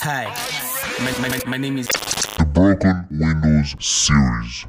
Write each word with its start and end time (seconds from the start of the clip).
Hi, 0.00 0.32
my, 1.00 1.28
my, 1.28 1.40
my 1.44 1.56
name 1.56 1.76
is. 1.76 1.88
The 1.88 2.44
Broken 2.44 3.04
Windows 3.10 3.74
series. 3.84 4.64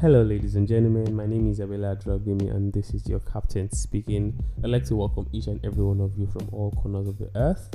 Hello, 0.00 0.22
ladies 0.22 0.56
and 0.56 0.66
gentlemen. 0.66 1.14
My 1.14 1.26
name 1.26 1.48
is 1.48 1.60
Abela 1.60 2.02
Dragimi, 2.02 2.50
and 2.50 2.72
this 2.72 2.94
is 2.94 3.08
your 3.08 3.20
captain 3.20 3.70
speaking. 3.70 4.36
I'd 4.64 4.70
like 4.70 4.84
to 4.86 4.96
welcome 4.96 5.28
each 5.32 5.46
and 5.46 5.64
every 5.64 5.84
one 5.84 6.00
of 6.00 6.18
you 6.18 6.26
from 6.26 6.48
all 6.50 6.72
corners 6.72 7.06
of 7.06 7.16
the 7.18 7.30
earth, 7.36 7.70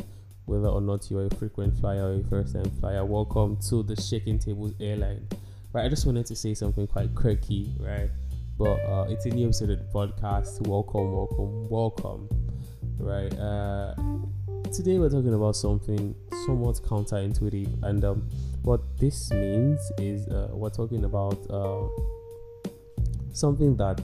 whether 0.48 0.68
or 0.68 0.82
not 0.82 1.10
you're 1.10 1.28
a 1.28 1.36
frequent 1.36 1.80
flyer 1.80 2.12
or 2.12 2.16
a 2.16 2.24
first 2.26 2.56
time 2.56 2.70
flyer. 2.82 3.06
Welcome 3.06 3.58
to 3.70 3.84
the 3.84 3.96
Shaking 3.96 4.38
Tables 4.38 4.74
Airline. 4.82 5.30
Right, 5.72 5.86
I 5.86 5.90
just 5.90 6.06
wanted 6.06 6.26
to 6.26 6.36
say 6.36 6.54
something 6.54 6.88
quite 6.88 7.16
quirky, 7.16 7.74
right? 7.80 8.10
But 8.58 8.80
uh, 8.86 9.08
it's 9.10 9.26
a 9.26 9.30
new 9.30 9.48
episode 9.48 9.72
of 9.72 9.80
the 9.80 9.86
podcast. 9.86 10.68
Welcome, 10.68 11.12
welcome, 11.12 11.70
welcome. 11.70 12.30
Right. 13.00 13.34
Uh, 13.34 13.96
today 14.72 15.00
we're 15.00 15.10
talking 15.10 15.34
about 15.34 15.56
something 15.56 16.14
somewhat 16.46 16.76
counterintuitive, 16.84 17.82
and 17.82 18.06
um, 18.06 18.30
what 18.62 18.82
this 19.00 19.32
means 19.32 19.92
is 19.98 20.28
uh, 20.28 20.50
we're 20.52 20.70
talking 20.70 21.04
about 21.04 21.40
uh, 21.50 21.88
something 23.34 23.76
that 23.78 24.02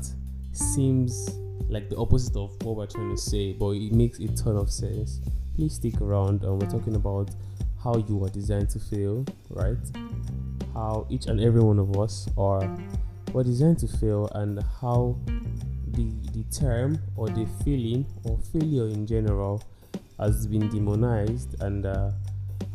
seems 0.52 1.30
like 1.70 1.88
the 1.90 1.98
opposite 1.98 2.36
of 2.36 2.52
what 2.64 2.76
we're 2.76 2.88
trying 2.88 3.16
to 3.16 3.22
say, 3.22 3.54
but 3.54 3.72
it 3.72 3.94
makes 3.94 4.18
a 4.18 4.28
ton 4.30 4.58
of 4.58 4.72
sense. 4.72 5.22
Please 5.56 5.76
stick 5.76 6.02
around. 6.02 6.44
Um, 6.44 6.58
we're 6.58 6.72
talking 6.72 6.96
about 6.96 7.30
how 7.84 7.98
you 8.10 8.26
are 8.26 8.30
designed 8.30 8.72
to 8.72 8.80
feel, 8.80 9.26
right? 9.52 9.78
How 10.74 11.06
each 11.12 11.28
and 11.28 11.40
every 11.40 11.62
one 11.62 11.78
of 11.78 11.96
us 12.00 12.28
are 12.36 12.68
were 13.34 13.44
designed 13.44 13.80
to 13.80 13.88
fail 13.88 14.30
and 14.36 14.62
how 14.82 15.18
the 15.88 16.12
the 16.34 16.44
term 16.52 17.00
or 17.16 17.28
the 17.30 17.48
feeling 17.64 18.06
or 18.24 18.40
failure 18.52 18.88
in 18.88 19.06
general 19.06 19.62
has 20.20 20.48
been 20.48 20.68
demonized 20.70 21.62
and 21.62 21.86
uh, 21.86 22.12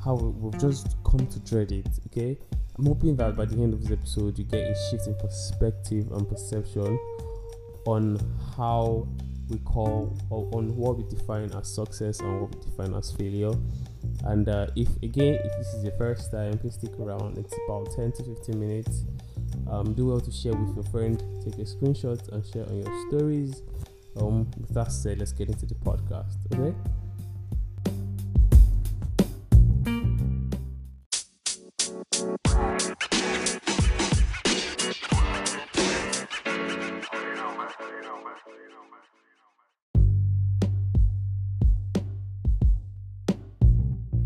how 0.05 0.15
we've 0.15 0.61
just 0.61 0.97
come 1.05 1.27
to 1.27 1.39
dread 1.41 1.73
it. 1.73 1.89
Okay, 2.07 2.39
I'm 2.79 2.87
hoping 2.87 3.17
that 3.17 3.37
by 3.37 3.45
the 3.45 3.63
end 3.63 3.75
of 3.75 3.83
this 3.83 3.93
episode, 3.93 4.39
you 4.39 4.45
get 4.45 4.61
a 4.61 4.75
shift 4.91 5.07
in 5.07 5.15
perspective 5.17 6.11
and 6.13 6.29
perception 6.29 6.99
on 7.87 8.19
how 8.57 9.07
we 9.49 9.59
call 9.59 10.17
or 10.31 10.49
on 10.55 10.75
what 10.77 10.97
we 10.97 11.05
define 11.05 11.51
as 11.53 11.73
success 11.73 12.21
and 12.21 12.41
what 12.41 12.55
we 12.55 12.71
define 12.71 12.95
as 12.95 13.13
failure. 13.13 13.53
And 14.25 14.49
uh, 14.49 14.69
if 14.75 14.89
again, 15.03 15.35
if 15.45 15.53
this 15.59 15.75
is 15.75 15.85
your 15.85 15.97
first 15.99 16.31
time, 16.31 16.59
please 16.59 16.75
stick 16.75 16.99
around. 16.99 17.37
It's 17.37 17.55
about 17.69 17.95
10 17.95 18.13
to 18.13 18.25
15 18.25 18.59
minutes. 18.59 19.05
Um, 19.69 19.95
do 19.95 20.07
well 20.07 20.21
to 20.21 20.31
share 20.31 20.53
with 20.53 20.75
your 20.75 20.85
friend, 20.85 21.23
take 21.45 21.55
a 21.55 21.63
screenshot 21.63 22.29
and 22.33 22.45
share 22.47 22.67
on 22.67 22.77
your 22.77 23.09
stories. 23.09 23.63
Um, 24.17 24.51
with 24.59 24.75
that 24.75 24.93
said, 24.93 25.19
let's 25.19 25.33
get 25.33 25.49
into 25.49 25.67
the 25.67 25.75
podcast. 25.75 26.37
Okay. 26.53 26.75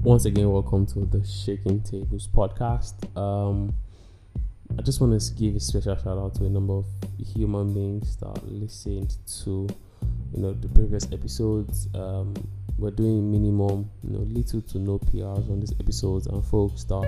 Once 0.03 0.25
again, 0.25 0.51
welcome 0.51 0.87
to 0.87 1.01
the 1.05 1.23
Shaking 1.23 1.83
Tables 1.83 2.27
podcast. 2.29 3.15
Um, 3.15 3.75
just 4.89 5.03
want 5.03 5.21
to 5.21 5.35
give 5.35 5.55
a 5.55 5.61
special 5.61 5.95
shout 5.97 6.17
out 6.17 6.35
to 6.35 6.47
a 6.47 6.49
number 6.49 6.73
of 6.73 6.87
human 7.35 7.75
beings 7.75 8.17
that 8.17 8.43
listened 8.51 9.17
to, 9.45 9.69
you 10.33 10.41
know, 10.41 10.55
the 10.55 10.69
previous 10.69 11.05
episodes. 11.13 11.89
Um, 11.95 12.33
we're 12.79 12.93
doing 12.93 13.31
minimum, 13.31 13.91
you 14.03 14.17
know, 14.17 14.21
little 14.21 14.63
to 14.63 14.79
no 14.79 14.99
PRs 14.99 15.51
on 15.51 15.61
these 15.61 15.75
episodes, 15.79 16.27
and 16.27 16.43
folks 16.47 16.85
that 16.85 17.07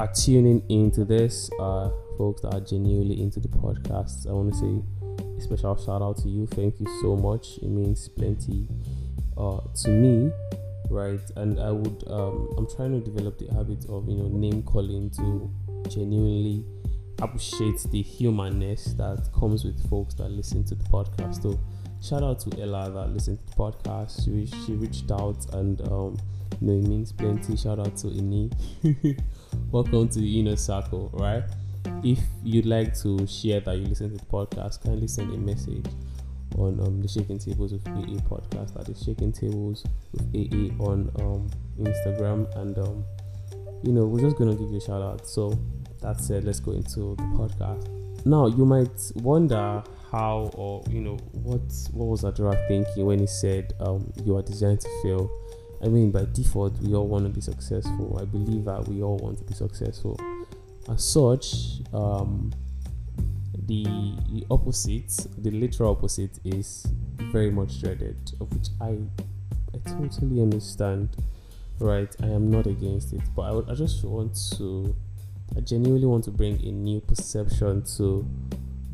are 0.00 0.10
tuning 0.14 0.62
into 0.70 1.04
this, 1.04 1.50
uh, 1.60 1.90
folks 2.16 2.40
that 2.40 2.54
are 2.54 2.60
genuinely 2.60 3.20
into 3.20 3.38
the 3.38 3.48
podcast. 3.48 4.26
I 4.26 4.32
want 4.32 4.54
to 4.54 4.58
say 4.58 5.36
a 5.36 5.40
special 5.42 5.76
shout 5.76 6.00
out 6.00 6.16
to 6.22 6.30
you. 6.30 6.46
Thank 6.46 6.80
you 6.80 6.86
so 7.02 7.16
much. 7.16 7.58
It 7.58 7.68
means 7.68 8.08
plenty 8.08 8.66
uh, 9.36 9.60
to 9.82 9.90
me 9.90 10.32
right 10.90 11.30
and 11.36 11.58
i 11.60 11.70
would 11.70 12.04
um, 12.08 12.46
i'm 12.58 12.68
trying 12.76 12.92
to 12.92 13.00
develop 13.00 13.38
the 13.38 13.46
habit 13.54 13.82
of 13.88 14.06
you 14.06 14.16
know 14.16 14.28
name 14.28 14.62
calling 14.62 15.08
to 15.08 15.50
genuinely 15.88 16.62
appreciate 17.20 17.78
the 17.90 18.02
humanness 18.02 18.94
that 18.94 19.28
comes 19.32 19.64
with 19.64 19.88
folks 19.88 20.14
that 20.14 20.30
listen 20.30 20.64
to 20.64 20.74
the 20.74 20.84
podcast. 20.84 21.42
So 21.42 21.58
shout 22.02 22.22
out 22.22 22.40
to 22.40 22.60
ella 22.60 22.90
that 22.90 23.12
listened 23.12 23.38
to 23.38 23.46
the 23.46 23.52
podcast. 23.52 24.24
She, 24.24 24.46
she 24.64 24.72
reached 24.72 25.10
out 25.10 25.54
and 25.54 25.80
um, 25.88 26.18
you 26.60 26.68
know 26.68 26.72
it 26.74 26.88
means 26.88 27.12
plenty. 27.12 27.56
Shout 27.56 27.78
out 27.78 27.96
to 27.98 28.08
ini. 28.08 28.52
Welcome 29.70 30.08
to 30.08 30.20
the 30.20 30.40
inner 30.40 30.56
circle 30.56 31.10
right? 31.14 31.44
If 32.02 32.18
you'd 32.42 32.66
like 32.66 32.98
to 33.00 33.26
share 33.26 33.60
that 33.60 33.76
you 33.76 33.86
listen 33.86 34.10
to 34.10 34.16
the 34.16 34.30
podcast 34.30 34.82
kindly 34.82 35.08
send 35.08 35.32
a 35.32 35.38
message 35.38 35.86
on 36.56 36.78
um, 36.80 37.00
the 37.00 37.08
Shaking 37.08 37.38
Tables 37.38 37.72
with 37.72 37.86
AA 37.88 38.20
podcast. 38.28 38.74
That 38.74 38.88
is 38.88 39.02
Shaking 39.02 39.32
Tables 39.32 39.84
with 40.12 40.22
AA 40.34 40.72
on 40.82 41.10
um, 41.20 41.50
Instagram, 41.80 42.54
and 42.56 42.78
um, 42.78 43.04
you 43.82 43.92
know 43.92 44.04
we're 44.06 44.20
just 44.20 44.36
gonna 44.36 44.54
give 44.54 44.70
you 44.70 44.78
a 44.78 44.80
shout 44.80 45.02
out. 45.02 45.26
So 45.26 45.58
that 46.04 46.20
said, 46.20 46.44
let's 46.44 46.60
go 46.60 46.72
into 46.72 47.16
the 47.16 47.22
podcast. 47.36 47.88
Now 48.26 48.46
you 48.46 48.64
might 48.64 49.12
wonder 49.16 49.82
how 50.10 50.50
or 50.54 50.82
you 50.88 51.00
know 51.00 51.16
what 51.32 51.60
what 51.92 52.06
was 52.06 52.22
Adora 52.22 52.56
thinking 52.68 53.04
when 53.04 53.18
he 53.18 53.26
said 53.26 53.74
um, 53.80 54.10
you 54.24 54.36
are 54.36 54.42
designed 54.42 54.80
to 54.80 54.88
fail. 55.02 55.30
I 55.82 55.88
mean, 55.88 56.10
by 56.10 56.26
default, 56.32 56.80
we 56.80 56.94
all 56.94 57.06
want 57.06 57.24
to 57.24 57.30
be 57.30 57.40
successful. 57.40 58.18
I 58.20 58.24
believe 58.24 58.64
that 58.64 58.88
we 58.88 59.02
all 59.02 59.18
want 59.18 59.38
to 59.38 59.44
be 59.44 59.52
successful. 59.52 60.18
As 60.88 61.04
such, 61.04 61.82
um, 61.92 62.52
the, 63.66 63.84
the 64.30 64.46
opposite, 64.50 65.12
the 65.36 65.50
literal 65.50 65.90
opposite, 65.90 66.38
is 66.44 66.86
very 67.32 67.50
much 67.50 67.80
dreaded, 67.80 68.16
of 68.40 68.50
which 68.54 68.68
I 68.80 68.98
I 69.74 69.90
totally 69.90 70.40
understand. 70.40 71.16
Right, 71.80 72.14
I 72.22 72.26
am 72.26 72.50
not 72.50 72.66
against 72.66 73.12
it, 73.12 73.22
but 73.34 73.42
I 73.42 73.50
would 73.50 73.68
I 73.68 73.74
just 73.74 74.04
want 74.04 74.38
to 74.56 74.94
I 75.56 75.60
genuinely 75.60 76.06
want 76.06 76.24
to 76.24 76.30
bring 76.30 76.60
a 76.64 76.70
new 76.72 77.00
perception 77.00 77.84
to 77.96 78.26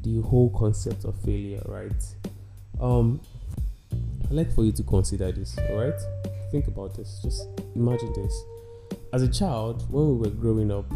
the 0.03 0.21
whole 0.21 0.51
concept 0.51 1.05
of 1.05 1.19
failure. 1.23 1.63
Right, 1.65 2.05
um, 2.81 3.21
I'd 4.25 4.33
like 4.33 4.55
for 4.55 4.65
you 4.65 4.73
to 4.73 4.83
consider 4.83 5.33
this. 5.33 5.57
All 5.71 5.77
right, 5.77 6.01
think 6.51 6.67
about 6.67 6.97
this. 6.97 7.21
Just 7.23 7.49
imagine 7.75 8.13
this. 8.13 8.43
As 9.13 9.23
a 9.23 9.29
child, 9.29 9.91
when 9.91 10.09
we 10.09 10.29
were 10.29 10.35
growing 10.35 10.71
up, 10.71 10.87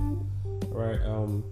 right, 0.69 1.01
um, 1.03 1.45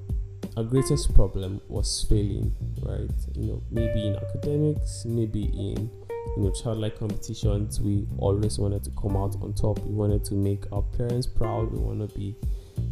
our 0.56 0.64
greatest 0.64 1.14
problem 1.14 1.60
was 1.68 2.04
failing, 2.08 2.54
right? 2.82 3.10
You 3.34 3.44
know, 3.44 3.62
maybe 3.70 4.06
in 4.06 4.16
academics, 4.16 5.04
maybe 5.04 5.44
in 5.44 5.90
you 6.36 6.42
know 6.42 6.50
childlike 6.50 6.98
competitions. 6.98 7.80
We 7.80 8.06
always 8.18 8.58
wanted 8.58 8.84
to 8.84 8.90
come 8.90 9.16
out 9.16 9.36
on 9.42 9.54
top. 9.54 9.78
We 9.80 9.94
wanted 9.94 10.24
to 10.26 10.34
make 10.34 10.70
our 10.72 10.82
parents 10.82 11.26
proud. 11.26 11.72
We 11.72 11.78
want 11.78 12.08
to 12.08 12.18
be 12.18 12.36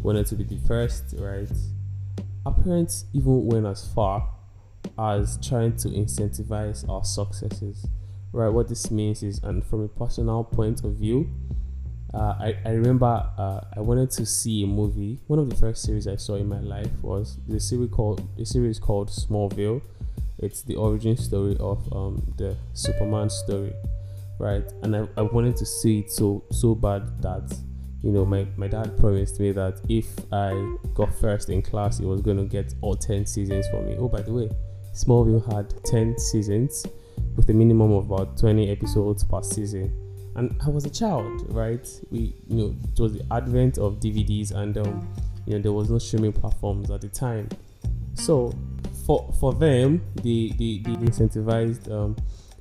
wanted 0.03 0.27
to 0.27 0.35
be 0.35 0.45
the 0.45 0.59
first, 0.67 1.15
right? 1.19 1.51
Our 2.47 2.55
parents 2.55 3.05
even 3.13 3.47
went 3.47 3.67
as 3.67 3.87
far 3.87 4.29
as 4.99 5.39
trying 5.47 5.77
to 5.77 5.89
incentivize 5.89 6.89
our 6.89 7.05
successes, 7.05 7.87
right? 8.33 8.49
What 8.49 8.69
this 8.69 8.91
means 8.91 9.23
is, 9.23 9.41
and 9.43 9.65
from 9.65 9.85
a 9.85 9.89
personal 9.89 10.45
point 10.45 10.85
of 10.85 10.95
view, 10.95 11.31
uh, 12.13 12.35
I, 12.41 12.57
I 12.65 12.71
remember 12.71 13.07
uh, 13.39 13.61
I 13.77 13.81
wanted 13.81 14.11
to 14.13 14.27
see 14.27 14.65
a 14.65 14.67
movie. 14.67 15.21
One 15.29 15.39
of 15.39 15.49
the 15.49 15.57
first 15.57 15.83
series 15.83 16.09
I 16.09 16.17
saw 16.17 16.35
in 16.35 16.49
my 16.49 16.59
life 16.61 16.91
was 17.03 17.39
the 17.47 17.61
series 17.61 17.91
called 17.91 18.27
the 18.37 18.45
series 18.45 18.79
called 18.79 19.11
Smallville. 19.11 19.81
It's 20.39 20.63
the 20.63 20.75
origin 20.75 21.17
story 21.17 21.57
of 21.61 21.93
um, 21.93 22.35
the 22.37 22.57
Superman 22.73 23.31
story, 23.31 23.73
right? 24.39 24.65
And 24.83 24.97
I, 24.97 25.07
I 25.17 25.23
wanted 25.23 25.57
to 25.59 25.67
see 25.67 26.01
it 26.01 26.11
so 26.11 26.43
so 26.51 26.75
bad 26.75 27.23
that 27.23 27.55
you 28.03 28.11
know 28.11 28.25
my, 28.25 28.47
my 28.57 28.67
dad 28.69 28.99
promised 28.99 29.41
me 29.41 29.53
that 29.53 29.81
if 29.89 30.07
I 30.33 30.77
got 30.95 31.15
first 31.21 31.51
in 31.51 31.63
class, 31.63 31.99
he 31.99 32.07
was 32.07 32.21
going 32.21 32.39
to 32.39 32.45
get 32.45 32.75
all 32.81 32.97
ten 32.97 33.27
seasons 33.27 33.67
for 33.71 33.83
me. 33.83 33.97
Oh, 33.99 34.09
by 34.09 34.23
the 34.23 34.33
way, 34.33 34.51
Smallville 34.95 35.53
had 35.53 35.73
ten 35.85 36.19
seasons 36.19 36.87
with 37.37 37.49
a 37.51 37.55
minimum 37.55 37.93
of 37.93 38.11
about 38.11 38.37
twenty 38.37 38.71
episodes 38.71 39.25
per 39.25 39.43
season 39.43 39.95
and 40.37 40.57
I 40.65 40.69
was 40.71 40.85
a 40.85 40.91
child, 40.91 41.53
right? 41.53 41.87
We, 42.11 42.35
you 42.49 42.57
know, 42.57 42.77
it 42.93 43.01
was 43.01 43.15
the 43.15 43.25
advent 43.33 43.79
of 43.79 44.01
DVDs, 44.01 44.53
and 44.53 44.79
um, 44.79 45.09
you 45.47 45.55
know, 45.55 45.63
there 45.63 45.73
was 45.73 45.91
no 45.91 45.99
streaming 45.99 46.33
platforms 46.33 46.91
at 46.91 47.01
the 47.01 47.09
time. 47.09 47.49
So, 48.15 48.53
for 49.07 49.33
for 49.41 49.53
them, 49.53 50.03
they 50.17 50.53
they, 50.57 50.79
they 50.85 50.97
incentivized, 50.97 51.91
um, 51.91 52.17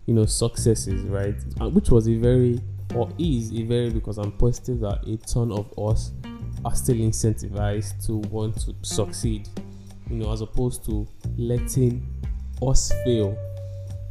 you 0.08 0.14
know, 0.14 0.26
successes, 0.26 1.04
right? 1.04 1.36
Which 1.72 1.90
was 1.90 2.08
a 2.08 2.16
very 2.16 2.60
or 2.96 3.10
is 3.18 3.52
a 3.54 3.64
very 3.64 3.90
because 3.90 4.18
I'm 4.18 4.32
positive 4.32 4.80
that 4.82 5.06
a 5.08 5.18
ton 5.18 5.52
of 5.52 5.72
us 5.78 6.12
are 6.66 6.76
still 6.76 6.96
incentivized 6.96 8.06
to 8.08 8.18
want 8.30 8.60
to 8.62 8.76
succeed, 8.82 9.48
you 10.10 10.18
know, 10.18 10.32
as 10.32 10.42
opposed 10.42 10.86
to 10.86 11.08
letting 11.38 12.06
us 12.62 12.92
fail 13.04 13.38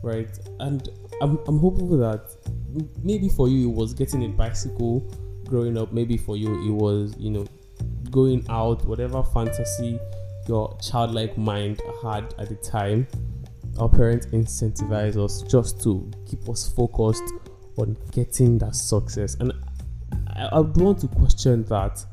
right? 0.03 0.39
And 0.61 0.89
I'm, 1.21 1.39
I'm 1.47 1.59
hopeful 1.59 1.97
that 1.99 2.37
maybe 3.03 3.29
for 3.29 3.49
you 3.49 3.71
it 3.71 3.75
was 3.75 3.95
getting 3.95 4.25
a 4.25 4.29
bicycle 4.29 5.01
growing 5.45 5.77
up, 5.79 5.93
maybe 5.93 6.17
for 6.17 6.37
you 6.37 6.55
it 6.67 6.73
was, 6.73 7.15
you 7.19 7.31
know, 7.31 7.47
going 8.11 8.45
out, 8.49 8.85
whatever 8.85 9.23
fantasy 9.23 9.99
your 10.47 10.77
childlike 10.81 11.37
mind 11.37 11.81
had 12.03 12.35
at 12.39 12.49
the 12.49 12.57
time. 12.57 13.07
Our 13.79 13.89
parents 13.89 14.27
incentivize 14.29 15.17
us 15.23 15.43
just 15.43 15.83
to 15.83 16.11
keep 16.27 16.49
us 16.49 16.73
focused 16.73 17.23
on 17.79 17.97
getting 18.13 18.59
that 18.59 18.75
success. 18.75 19.37
And 19.41 19.53
I, 20.35 20.47
I 20.53 20.61
would 20.61 20.77
want 20.77 20.99
to 21.01 21.09
question 21.09 21.65
that 21.65 22.05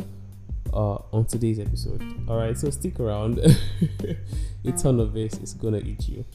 uh, 0.74 0.98
on 1.12 1.26
today's 1.26 1.60
episode. 1.60 2.04
All 2.28 2.38
right, 2.38 2.58
so 2.58 2.70
stick 2.70 3.00
around. 3.00 3.40
a 4.66 4.72
ton 4.72 5.00
of 5.00 5.14
this 5.14 5.34
is 5.36 5.54
gonna 5.54 5.80
eat 5.80 6.08
you. 6.08 6.26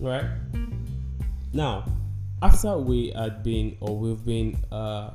All 0.00 0.08
right. 0.08 0.24
Now, 1.52 1.84
after 2.42 2.76
we 2.76 3.12
had 3.16 3.42
been 3.42 3.76
or 3.80 3.96
we've 3.96 4.24
been 4.24 4.56
uh, 4.70 5.10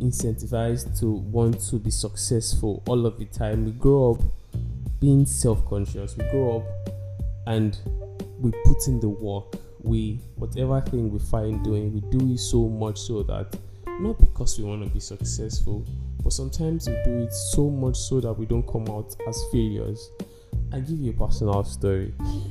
incentivized 0.00 0.98
to 1.00 1.12
want 1.12 1.60
to 1.68 1.76
be 1.76 1.90
successful 1.90 2.82
all 2.88 3.06
of 3.06 3.18
the 3.18 3.26
time, 3.26 3.64
we 3.64 3.72
grow 3.72 4.12
up 4.12 4.20
being 5.00 5.26
self-conscious. 5.26 6.16
We 6.16 6.24
grow 6.30 6.58
up 6.58 6.90
and 7.46 7.78
we 8.40 8.50
put 8.64 8.88
in 8.88 9.00
the 9.00 9.08
work. 9.08 9.54
We 9.82 10.20
whatever 10.36 10.80
thing 10.80 11.10
we 11.10 11.18
find 11.18 11.62
doing, 11.64 11.92
we 11.92 12.00
do 12.16 12.32
it 12.32 12.38
so 12.38 12.68
much 12.68 12.98
so 12.98 13.22
that 13.24 13.56
not 14.00 14.18
because 14.18 14.58
we 14.58 14.64
want 14.64 14.84
to 14.84 14.90
be 14.90 15.00
successful, 15.00 15.84
but 16.22 16.32
sometimes 16.32 16.88
we 16.88 16.94
do 17.04 17.22
it 17.22 17.32
so 17.32 17.68
much 17.68 17.96
so 17.96 18.20
that 18.20 18.32
we 18.32 18.46
don't 18.46 18.66
come 18.66 18.86
out 18.88 19.14
as 19.28 19.42
failures. 19.52 20.10
I 20.72 20.80
give 20.80 20.98
you 20.98 21.10
a 21.10 21.14
personal 21.14 21.64
story 21.64 22.14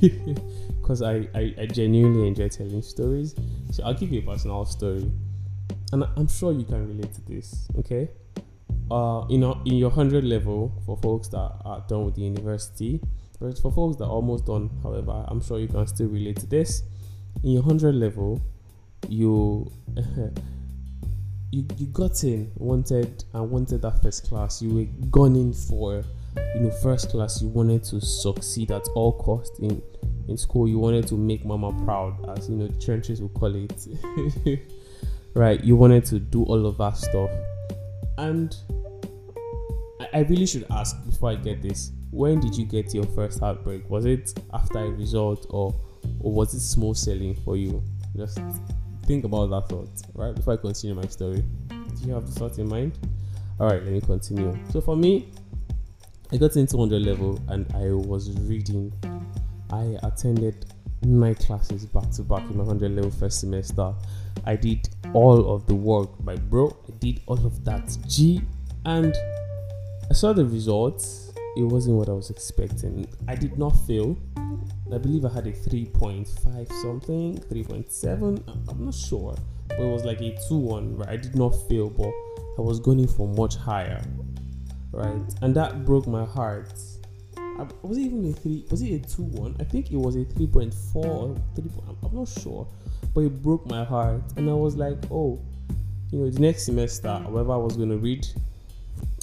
because 0.80 1.02
I, 1.02 1.28
I, 1.34 1.54
I 1.58 1.66
genuinely 1.66 2.28
enjoy 2.28 2.48
telling 2.48 2.82
stories. 2.82 3.34
So 3.72 3.82
I'll 3.84 3.94
give 3.94 4.12
you 4.12 4.20
a 4.20 4.22
personal 4.22 4.64
story, 4.64 5.10
and 5.92 6.04
I'm 6.16 6.28
sure 6.28 6.52
you 6.52 6.64
can 6.64 6.86
relate 6.86 7.12
to 7.14 7.20
this. 7.22 7.66
Okay, 7.78 8.08
uh, 8.90 9.24
you 9.28 9.38
know, 9.38 9.60
in 9.64 9.74
your 9.74 9.90
hundred 9.90 10.24
level 10.24 10.72
for 10.86 10.96
folks 10.98 11.28
that 11.28 11.52
are 11.64 11.84
done 11.88 12.04
with 12.04 12.14
the 12.14 12.22
university, 12.22 13.00
but 13.40 13.58
for 13.58 13.72
folks 13.72 13.96
that 13.96 14.04
are 14.04 14.10
almost 14.10 14.46
done, 14.46 14.70
however, 14.82 15.24
I'm 15.28 15.40
sure 15.40 15.58
you 15.58 15.68
can 15.68 15.86
still 15.86 16.08
relate 16.08 16.36
to 16.40 16.46
this. 16.46 16.82
In 17.42 17.50
your 17.50 17.62
hundred 17.62 17.94
level, 17.96 18.40
you 19.08 19.70
you 21.50 21.66
you 21.76 21.86
got 21.92 22.22
in 22.24 22.50
wanted 22.56 23.24
and 23.32 23.50
wanted 23.50 23.82
that 23.82 24.02
first 24.02 24.28
class. 24.28 24.62
You 24.62 24.74
were 24.74 25.06
gunning 25.10 25.52
for 25.52 26.02
you 26.54 26.60
know 26.60 26.70
first 26.82 27.10
class. 27.10 27.42
You 27.42 27.48
wanted 27.48 27.84
to 27.84 28.00
succeed 28.00 28.70
at 28.70 28.86
all 28.94 29.12
cost 29.12 29.58
in 29.60 29.82
in 30.28 30.36
school. 30.36 30.68
You 30.68 30.78
wanted 30.78 31.06
to 31.08 31.14
make 31.14 31.44
mama 31.44 31.72
proud 31.84 32.36
as 32.36 32.48
you 32.48 32.56
know 32.56 32.68
the 32.68 32.80
trenches 32.80 33.20
will 33.20 33.30
call 33.30 33.54
it. 33.54 33.86
Right? 35.34 35.64
You 35.64 35.76
wanted 35.76 36.04
to 36.06 36.18
do 36.18 36.42
all 36.42 36.66
of 36.66 36.76
that 36.76 36.98
stuff. 36.98 37.30
And 38.18 38.54
I, 39.98 40.08
I 40.12 40.20
really 40.24 40.44
should 40.44 40.66
ask 40.70 41.02
before 41.06 41.30
i 41.30 41.36
get 41.36 41.62
this 41.62 41.92
when 42.10 42.38
did 42.38 42.54
you 42.54 42.66
get 42.66 42.92
your 42.94 43.04
first 43.04 43.40
heartbreak? 43.40 43.88
Was 43.88 44.04
it 44.04 44.38
after 44.52 44.78
a 44.78 44.90
result 44.90 45.46
or 45.48 45.74
or 46.20 46.32
was 46.32 46.54
it 46.54 46.60
small 46.60 46.94
selling 46.94 47.34
for 47.44 47.56
you 47.56 47.82
just 48.16 48.40
think 49.06 49.24
about 49.24 49.50
that 49.50 49.68
thought, 49.68 49.88
right? 50.14 50.34
Before 50.34 50.54
I 50.54 50.56
continue 50.56 50.94
my 50.94 51.06
story. 51.06 51.42
Do 51.68 52.06
you 52.06 52.14
have 52.14 52.26
the 52.26 52.32
thought 52.32 52.58
in 52.58 52.68
mind? 52.68 52.98
Alright, 53.58 53.82
let 53.84 53.92
me 53.92 54.00
continue. 54.00 54.56
So 54.70 54.80
for 54.80 54.96
me, 54.96 55.30
I 56.30 56.36
got 56.36 56.56
into 56.56 56.76
100 56.76 57.02
level 57.02 57.40
and 57.48 57.66
I 57.74 57.92
was 57.92 58.30
reading. 58.40 58.92
I 59.70 59.96
attended 60.02 60.66
nine 61.02 61.34
classes 61.34 61.86
back 61.86 62.10
to 62.12 62.22
back 62.22 62.42
in 62.42 62.56
my 62.56 62.64
100 62.64 62.92
level 62.92 63.10
first 63.10 63.40
semester. 63.40 63.94
I 64.44 64.56
did 64.56 64.88
all 65.14 65.54
of 65.54 65.66
the 65.66 65.74
work, 65.74 66.22
my 66.22 66.36
bro. 66.36 66.76
I 66.88 66.92
did 66.98 67.20
all 67.26 67.44
of 67.46 67.64
that. 67.64 67.96
G 68.06 68.42
and 68.84 69.14
I 70.10 70.12
saw 70.12 70.32
the 70.32 70.44
results. 70.44 71.32
It 71.56 71.62
wasn't 71.62 71.96
what 71.96 72.08
I 72.08 72.12
was 72.12 72.30
expecting. 72.30 73.06
I 73.28 73.34
did 73.34 73.58
not 73.58 73.70
fail. 73.86 74.16
I 74.94 74.98
believe 74.98 75.24
I 75.24 75.30
had 75.30 75.46
a 75.46 75.52
3.5 75.52 76.72
something, 76.82 77.38
3.7. 77.38 78.68
I'm 78.68 78.84
not 78.84 78.94
sure, 78.94 79.34
but 79.68 79.80
it 79.80 79.90
was 79.90 80.04
like 80.04 80.20
a 80.20 80.36
2 80.48 80.56
1, 80.56 80.96
right? 80.96 81.08
I 81.08 81.16
did 81.16 81.34
not 81.34 81.50
fail, 81.68 81.88
but 81.88 82.12
I 82.58 82.60
was 82.60 82.80
going 82.80 83.06
for 83.06 83.26
much 83.28 83.56
higher, 83.56 84.02
right? 84.92 85.22
And 85.40 85.54
that 85.56 85.84
broke 85.84 86.06
my 86.06 86.24
heart. 86.24 86.72
I, 87.36 87.66
was 87.82 87.98
it 87.98 88.02
even 88.02 88.30
a 88.30 88.32
3? 88.32 88.66
Was 88.70 88.82
it 88.82 89.04
a 89.04 89.16
2 89.16 89.22
1? 89.22 89.56
I 89.60 89.64
think 89.64 89.90
it 89.90 89.96
was 89.96 90.16
a 90.16 90.24
3.4 90.24 90.96
or 90.96 91.36
3. 91.54 91.64
I'm 92.02 92.14
not 92.14 92.28
sure, 92.28 92.66
but 93.14 93.20
it 93.22 93.42
broke 93.42 93.66
my 93.66 93.84
heart. 93.84 94.22
And 94.36 94.50
I 94.50 94.54
was 94.54 94.76
like, 94.76 94.98
oh, 95.10 95.40
you 96.10 96.18
know, 96.18 96.30
the 96.30 96.40
next 96.40 96.64
semester, 96.64 97.14
whatever 97.26 97.52
I 97.52 97.56
was 97.56 97.76
going 97.76 97.90
to 97.90 97.96
read, 97.96 98.26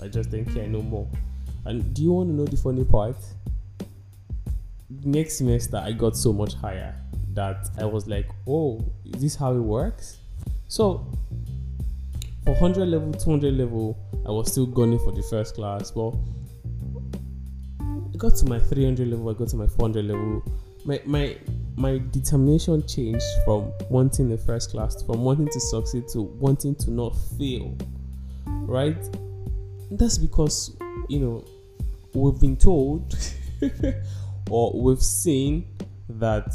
I 0.02 0.08
just 0.08 0.32
didn't 0.32 0.54
care 0.54 0.68
no 0.68 0.82
more. 0.82 1.08
And 1.66 1.94
do 1.94 2.02
you 2.02 2.14
want 2.14 2.30
to 2.30 2.36
know 2.36 2.46
the 2.46 2.58
funny 2.58 2.84
part? 2.84 3.18
Next 4.90 5.38
semester 5.38 5.78
I 5.78 5.92
got 5.92 6.18
so 6.18 6.34
much 6.34 6.54
higher 6.54 6.96
that 7.34 7.70
I 7.78 7.86
was 7.86 8.08
like, 8.08 8.28
oh, 8.48 8.84
is 9.06 9.22
this 9.22 9.36
how 9.36 9.54
it 9.54 9.60
works? 9.60 10.18
So 10.68 11.06
for 12.44 12.52
100 12.54 12.88
level, 12.88 13.14
200 13.14 13.54
level, 13.54 13.98
I 14.26 14.32
was 14.32 14.52
still 14.52 14.66
gunning 14.66 15.00
for 15.00 15.12
the 15.12 15.24
first 15.24 15.56
class. 15.56 15.92
But 15.92 16.14
I 17.80 18.18
got 18.18 18.36
to 18.38 18.46
my 18.46 18.60
300 18.60 19.08
level, 19.08 19.30
I 19.30 19.34
got 19.34 19.50
to 19.50 19.56
my 19.56 19.68
400 19.68 20.06
level. 20.06 20.44
My 20.86 21.02
my 21.06 21.38
my 21.76 22.02
determination 22.12 22.86
changed 22.88 23.26
from 23.46 23.72
wanting 23.90 24.30
the 24.30 24.38
first 24.38 24.72
class, 24.72 25.02
from 25.04 25.24
wanting 25.24 25.48
to 25.48 25.60
succeed 25.60 26.08
to 26.10 26.22
wanting 26.22 26.76
to 26.76 26.92
not 26.92 27.16
fail. 27.38 27.78
Right? 28.46 28.98
That's 29.92 30.18
because 30.18 30.76
you 31.08 31.20
know 31.20 31.46
we've 32.14 32.40
been 32.40 32.58
told 32.58 33.16
or 34.50 34.82
we've 34.82 35.02
seen 35.02 35.68
that 36.10 36.54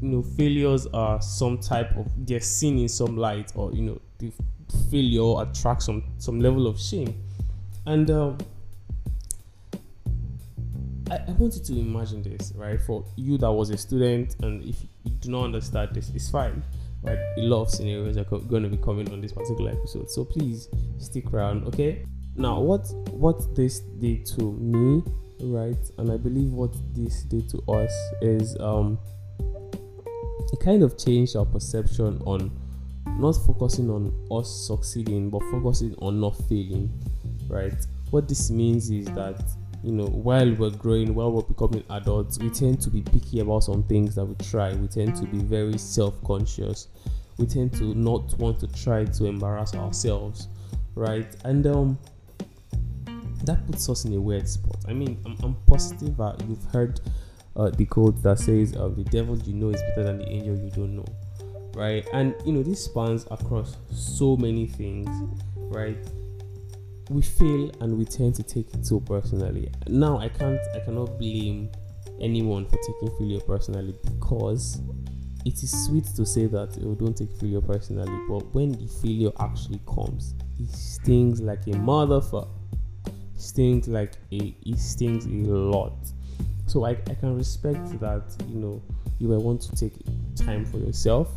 you 0.00 0.08
know 0.08 0.22
failures 0.22 0.86
are 0.88 1.22
some 1.22 1.58
type 1.58 1.96
of 1.96 2.10
they're 2.26 2.40
seen 2.40 2.78
in 2.78 2.88
some 2.88 3.16
light 3.16 3.52
or 3.54 3.72
you 3.72 3.82
know 3.82 4.00
the 4.18 4.32
failure 4.90 5.42
attracts 5.42 5.86
some 5.86 6.02
some 6.18 6.40
level 6.40 6.66
of 6.66 6.80
shame. 6.80 7.22
And 7.86 8.10
um, 8.10 8.38
I, 11.10 11.16
I 11.16 11.30
want 11.32 11.54
you 11.54 11.62
to 11.62 11.80
imagine 11.80 12.22
this 12.22 12.52
right? 12.56 12.80
For 12.80 13.04
you 13.16 13.38
that 13.38 13.50
was 13.50 13.70
a 13.70 13.76
student 13.76 14.36
and 14.42 14.62
if 14.64 14.82
you 15.04 15.10
do 15.20 15.30
not 15.30 15.44
understand 15.44 15.90
this 15.94 16.10
it's 16.10 16.30
fine 16.30 16.62
right? 17.02 17.18
A 17.36 17.40
lot 17.40 17.62
of 17.62 17.70
scenarios 17.70 18.16
are 18.16 18.24
co- 18.24 18.38
going 18.38 18.62
to 18.62 18.68
be 18.68 18.76
coming 18.76 19.10
on 19.12 19.20
this 19.20 19.32
particular 19.32 19.72
episode. 19.72 20.10
So 20.10 20.24
please 20.24 20.68
stick 20.98 21.32
around 21.32 21.64
okay? 21.66 22.04
Now 22.36 22.60
what 22.60 22.86
what 23.10 23.54
this 23.54 23.80
did 23.80 24.26
to 24.26 24.52
me 24.52 25.02
right? 25.42 25.90
And 25.98 26.10
I 26.10 26.16
believe 26.16 26.50
what 26.52 26.74
this 26.94 27.22
did 27.22 27.48
to 27.50 27.58
us 27.72 27.92
is 28.20 28.56
um, 28.60 28.98
it 30.52 30.60
kind 30.60 30.82
of 30.82 30.98
changed 30.98 31.36
our 31.36 31.44
perception 31.44 32.20
on 32.24 32.50
not 33.18 33.32
focusing 33.32 33.90
on 33.90 34.12
us 34.30 34.66
succeeding, 34.66 35.30
but 35.30 35.42
focusing 35.50 35.94
on 35.96 36.20
not 36.20 36.36
failing, 36.48 36.90
right? 37.48 37.74
What 38.10 38.28
this 38.28 38.50
means 38.50 38.90
is 38.90 39.06
that 39.08 39.42
you 39.82 39.92
know 39.92 40.06
while 40.06 40.52
we're 40.54 40.70
growing, 40.70 41.14
while 41.14 41.32
we're 41.32 41.42
becoming 41.42 41.84
adults, 41.90 42.38
we 42.38 42.50
tend 42.50 42.80
to 42.82 42.90
be 42.90 43.02
picky 43.02 43.40
about 43.40 43.64
some 43.64 43.82
things 43.84 44.14
that 44.14 44.24
we 44.24 44.34
try. 44.36 44.74
We 44.74 44.88
tend 44.88 45.16
to 45.16 45.24
be 45.24 45.38
very 45.38 45.78
self-conscious. 45.78 46.88
We 47.38 47.46
tend 47.46 47.72
to 47.74 47.94
not 47.94 48.38
want 48.38 48.60
to 48.60 48.68
try 48.68 49.04
to 49.04 49.24
embarrass 49.24 49.74
ourselves, 49.74 50.48
right? 50.94 51.34
And 51.44 51.66
um, 51.66 51.98
that 53.46 53.66
puts 53.66 53.88
us 53.88 54.04
in 54.04 54.14
a 54.14 54.20
weird 54.20 54.48
spot. 54.48 54.76
I 54.88 54.92
mean, 54.92 55.20
I'm, 55.26 55.36
I'm 55.42 55.56
positive 55.66 56.16
that 56.16 56.42
you've 56.48 56.64
heard 56.66 57.00
uh, 57.56 57.70
the 57.70 57.84
quote 57.84 58.22
that 58.22 58.38
says, 58.38 58.74
uh, 58.76 58.88
"The 58.88 59.04
devil 59.04 59.36
you 59.38 59.54
know 59.54 59.70
is 59.70 59.82
better 59.82 60.04
than 60.04 60.18
the 60.18 60.28
angel 60.28 60.56
you 60.56 60.70
don't 60.70 60.96
know," 60.96 61.04
right? 61.74 62.06
And 62.12 62.34
you 62.44 62.52
know, 62.52 62.62
this 62.62 62.84
spans 62.84 63.26
across 63.30 63.76
so 63.90 64.36
many 64.36 64.66
things, 64.66 65.08
right? 65.56 65.98
We 67.10 67.22
fail 67.22 67.70
and 67.80 67.98
we 67.98 68.04
tend 68.04 68.34
to 68.36 68.42
take 68.42 68.72
it 68.74 68.86
so 68.86 69.00
personally. 69.00 69.70
Now, 69.88 70.18
I 70.18 70.28
can't, 70.28 70.60
I 70.74 70.80
cannot 70.80 71.18
blame 71.18 71.70
anyone 72.20 72.64
for 72.66 72.78
taking 72.78 73.18
failure 73.18 73.40
personally 73.40 73.94
because 74.02 74.80
it 75.44 75.54
is 75.62 75.86
sweet 75.86 76.06
to 76.16 76.24
say 76.24 76.46
that 76.46 76.78
oh, 76.84 76.94
don't 76.94 77.16
take 77.16 77.32
failure 77.32 77.60
personally, 77.60 78.12
but 78.28 78.54
when 78.54 78.72
the 78.72 78.86
failure 78.86 79.32
actually 79.40 79.80
comes, 79.86 80.34
it 80.58 80.70
stings 80.70 81.40
like 81.40 81.66
a 81.66 81.72
motherfucker 81.72 82.48
stings 83.42 83.88
like 83.88 84.12
a 84.32 84.54
it 84.64 84.78
stings 84.78 85.26
a 85.26 85.52
lot 85.52 85.92
so 86.66 86.84
I, 86.84 86.90
I 86.90 87.14
can 87.14 87.36
respect 87.36 87.98
that 88.00 88.22
you 88.48 88.58
know 88.58 88.82
you 89.18 89.28
might 89.28 89.42
want 89.42 89.60
to 89.62 89.76
take 89.76 89.92
time 90.36 90.64
for 90.64 90.78
yourself 90.78 91.28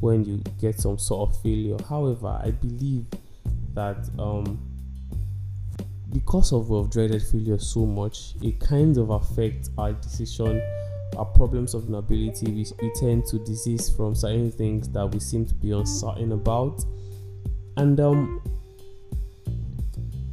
when 0.00 0.24
you 0.24 0.42
get 0.60 0.78
some 0.78 0.98
sort 0.98 1.30
of 1.30 1.42
failure 1.42 1.76
however 1.88 2.40
i 2.42 2.50
believe 2.50 3.06
that 3.74 4.08
um 4.18 4.58
because 6.12 6.52
of 6.52 6.70
we've 6.70 6.88
dreaded 6.90 7.22
failure 7.22 7.58
so 7.58 7.84
much 7.84 8.34
it 8.42 8.58
kind 8.60 8.96
of 8.96 9.10
affects 9.10 9.70
our 9.78 9.92
decision 9.92 10.62
our 11.16 11.24
problem 11.24 11.66
solving 11.66 11.94
ability. 11.94 12.50
We, 12.50 12.66
we 12.80 12.92
tend 12.94 13.26
to 13.26 13.38
desist 13.38 13.96
from 13.96 14.14
certain 14.14 14.50
things 14.50 14.88
that 14.90 15.06
we 15.06 15.20
seem 15.20 15.46
to 15.46 15.54
be 15.54 15.72
uncertain 15.72 16.32
about. 16.32 16.84
And 17.76 17.98
um, 18.00 18.42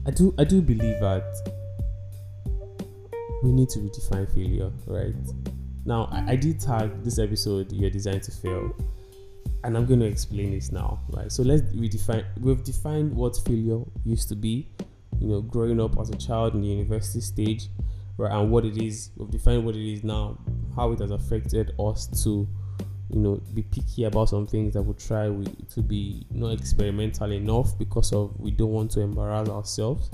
I 0.07 0.11
do 0.11 0.33
I 0.37 0.43
do 0.43 0.61
believe 0.61 0.99
that 0.99 1.23
we 3.43 3.51
need 3.51 3.69
to 3.69 3.79
redefine 3.79 4.31
failure, 4.33 4.71
right? 4.85 5.15
Now 5.85 6.09
I, 6.11 6.33
I 6.33 6.35
did 6.35 6.59
tag 6.59 7.03
this 7.03 7.17
episode 7.17 7.71
"You're 7.71 7.89
Designed 7.89 8.21
to 8.23 8.31
Fail," 8.31 8.71
and 9.63 9.75
I'm 9.75 9.85
going 9.85 9.99
to 10.01 10.05
explain 10.05 10.51
this 10.51 10.71
now, 10.71 10.99
right? 11.09 11.31
So 11.31 11.41
let's 11.41 11.63
redefine. 11.73 12.23
We've 12.39 12.63
defined 12.63 13.15
what 13.15 13.35
failure 13.47 13.81
used 14.03 14.29
to 14.29 14.35
be, 14.35 14.69
you 15.19 15.27
know, 15.27 15.41
growing 15.41 15.81
up 15.81 15.99
as 15.99 16.11
a 16.11 16.17
child 16.17 16.53
in 16.53 16.61
the 16.61 16.67
university 16.67 17.21
stage, 17.21 17.69
right? 18.17 18.31
And 18.31 18.51
what 18.51 18.63
it 18.63 18.77
is. 18.77 19.09
We've 19.17 19.31
defined 19.31 19.65
what 19.65 19.75
it 19.75 19.91
is 19.91 20.03
now, 20.03 20.37
how 20.75 20.91
it 20.91 20.99
has 20.99 21.09
affected 21.09 21.73
us 21.79 22.23
to 22.23 22.47
you 23.09 23.19
know 23.19 23.41
be 23.53 23.61
picky 23.61 24.05
about 24.05 24.29
some 24.29 24.47
things 24.47 24.73
that 24.73 24.81
we 24.81 24.93
try 24.95 25.29
we, 25.29 25.45
to 25.69 25.81
be 25.81 26.25
not 26.31 26.49
experimental 26.49 27.31
enough 27.31 27.77
because 27.77 28.11
of 28.13 28.37
we 28.39 28.51
don't 28.51 28.71
want 28.71 28.91
to 28.91 29.01
embarrass 29.01 29.49
ourselves 29.49 30.09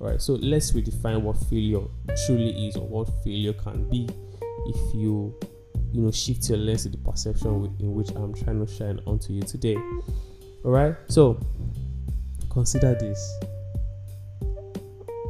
right? 0.00 0.20
So 0.20 0.34
let's 0.34 0.72
redefine 0.72 1.22
what 1.22 1.36
failure 1.48 1.80
truly 2.26 2.66
is 2.66 2.76
or 2.76 2.86
what 2.86 3.08
failure 3.22 3.52
can 3.52 3.88
be. 3.88 4.08
If 4.66 4.94
you 4.94 5.34
you 5.92 6.02
know 6.02 6.10
shift 6.10 6.48
your 6.48 6.58
lens 6.58 6.82
to 6.82 6.88
the 6.88 6.98
perception 6.98 7.72
in 7.78 7.94
which 7.94 8.10
i'm 8.16 8.34
trying 8.34 8.64
to 8.64 8.72
shine 8.72 8.98
onto 9.06 9.32
you 9.32 9.42
today 9.42 9.76
all 10.64 10.72
right 10.72 10.96
so 11.06 11.38
consider 12.54 12.94
this. 12.94 13.38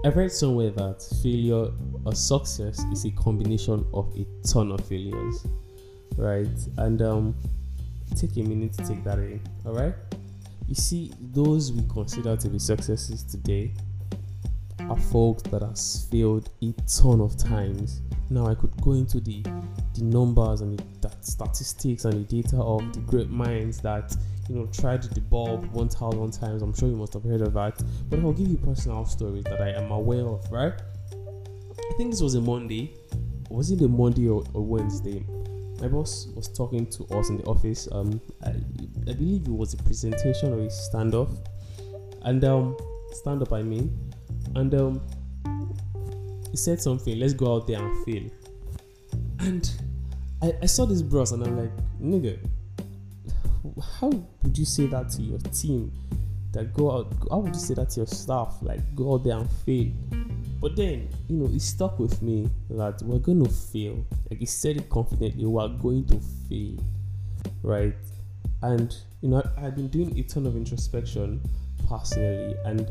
I 0.04 0.08
read 0.08 0.30
somewhere 0.30 0.70
that 0.70 1.02
failure 1.22 1.70
or 2.04 2.14
success 2.14 2.78
is 2.92 3.06
a 3.06 3.10
combination 3.12 3.86
of 3.94 4.14
a 4.16 4.26
ton 4.46 4.70
of 4.72 4.86
failures 4.86 5.46
right? 6.16 6.48
And 6.78 7.02
um, 7.02 7.34
take 8.16 8.36
a 8.36 8.42
minute 8.42 8.72
to 8.74 8.86
take 8.86 9.04
that 9.04 9.18
in, 9.18 9.40
all 9.66 9.74
right? 9.74 9.94
You 10.66 10.74
see, 10.74 11.12
those 11.20 11.72
we 11.72 11.82
consider 11.92 12.36
to 12.36 12.48
be 12.48 12.58
successes 12.58 13.22
today 13.22 13.72
are 14.88 14.98
folks 14.98 15.42
that 15.44 15.62
has 15.62 16.06
failed 16.10 16.50
a 16.62 16.72
ton 16.86 17.20
of 17.20 17.36
times. 17.36 18.00
Now 18.30 18.46
I 18.46 18.54
could 18.54 18.78
go 18.80 18.92
into 18.92 19.20
the 19.20 19.42
the 19.94 20.02
numbers 20.02 20.60
and 20.60 20.82
the 21.00 21.10
statistics 21.20 22.04
and 22.04 22.26
the 22.26 22.42
data 22.42 22.56
of 22.56 22.92
the 22.92 23.00
great 23.00 23.30
minds 23.30 23.80
that 23.82 24.14
you 24.48 24.56
know 24.56 24.66
tried 24.66 25.02
the 25.02 25.20
bulb 25.20 25.66
1,000 25.72 26.32
times. 26.32 26.62
I'm 26.62 26.74
sure 26.74 26.88
you 26.88 26.96
must 26.96 27.12
have 27.12 27.22
heard 27.22 27.42
of 27.42 27.52
that. 27.54 27.82
But 28.08 28.20
I'll 28.20 28.32
give 28.32 28.48
you 28.48 28.56
personal 28.56 29.04
stories 29.04 29.44
that 29.44 29.60
I 29.60 29.70
am 29.70 29.90
aware 29.90 30.26
of. 30.26 30.50
Right? 30.50 30.72
I 31.12 31.96
think 31.96 32.10
this 32.10 32.20
was 32.20 32.34
a 32.34 32.40
Monday. 32.40 32.94
Was 33.50 33.70
it 33.70 33.80
a 33.82 33.88
Monday 33.88 34.28
or, 34.28 34.42
or 34.52 34.62
Wednesday? 34.62 35.24
My 35.80 35.88
boss 35.88 36.28
was 36.34 36.48
talking 36.48 36.86
to 36.86 37.04
us 37.16 37.28
in 37.28 37.38
the 37.38 37.44
office. 37.44 37.88
Um, 37.92 38.20
I, 38.44 38.50
I 38.50 39.12
believe 39.14 39.46
it 39.46 39.52
was 39.52 39.74
a 39.74 39.76
presentation 39.78 40.52
or 40.52 40.60
a 40.60 40.70
stand 40.70 41.14
off, 41.14 41.30
and 42.22 42.44
um, 42.44 42.76
stand 43.12 43.42
up 43.42 43.52
I 43.52 43.62
mean, 43.62 43.90
and 44.54 44.74
um, 44.74 45.00
he 46.50 46.56
said 46.56 46.80
something. 46.80 47.18
Let's 47.18 47.34
go 47.34 47.56
out 47.56 47.66
there 47.66 47.82
and 47.82 48.04
fail. 48.04 48.30
And 49.40 49.70
I, 50.40 50.54
I 50.62 50.66
saw 50.66 50.86
this 50.86 51.02
bros 51.02 51.32
and 51.32 51.42
I'm 51.44 51.58
like, 51.58 51.72
nigga, 52.00 52.38
how 53.98 54.08
would 54.08 54.56
you 54.56 54.64
say 54.64 54.86
that 54.86 55.10
to 55.10 55.22
your 55.22 55.38
team? 55.38 55.92
That 56.52 56.72
go 56.72 56.92
out. 56.92 57.12
How 57.30 57.38
would 57.38 57.54
you 57.54 57.60
say 57.60 57.74
that 57.74 57.90
to 57.90 58.00
your 58.00 58.06
staff? 58.06 58.58
Like 58.62 58.80
go 58.94 59.14
out 59.14 59.24
there 59.24 59.36
and 59.36 59.50
fail. 59.50 59.90
But 60.64 60.76
then, 60.76 61.10
you 61.28 61.36
know, 61.36 61.44
it 61.54 61.60
stuck 61.60 61.98
with 61.98 62.22
me 62.22 62.48
that 62.70 63.02
we're 63.02 63.18
going 63.18 63.44
to 63.44 63.50
fail. 63.50 64.02
Like 64.30 64.38
he 64.40 64.46
said 64.46 64.78
it 64.78 64.88
confidently, 64.88 65.44
we're 65.44 65.68
going 65.68 66.06
to 66.06 66.18
fail, 66.48 66.82
right? 67.62 67.94
And, 68.62 68.96
you 69.20 69.28
know, 69.28 69.42
I, 69.58 69.66
I've 69.66 69.76
been 69.76 69.88
doing 69.88 70.18
a 70.18 70.22
ton 70.22 70.46
of 70.46 70.56
introspection 70.56 71.42
personally, 71.86 72.56
and 72.64 72.90